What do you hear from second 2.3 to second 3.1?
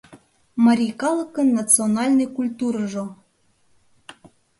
КУЛЬТУРЫЖО